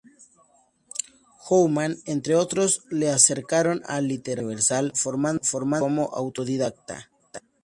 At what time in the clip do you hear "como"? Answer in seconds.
5.79-6.05